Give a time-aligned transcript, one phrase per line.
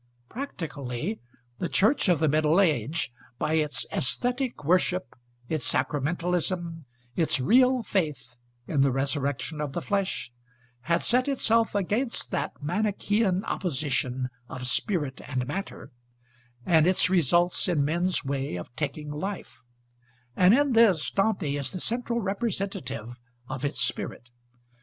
[0.29, 1.19] Practically,
[1.59, 5.15] the church of the Middle Age by its aesthetic worship,
[5.47, 6.85] its sacramentalism,
[7.15, 8.35] its real faith
[8.67, 10.31] in the resurrection of the flesh,
[10.89, 15.91] had set itself against that Manichean opposition of spirit and matter,
[16.65, 19.61] and its results in men's way of taking life;
[20.35, 24.31] and in this, Dante is the central representative of its spirit.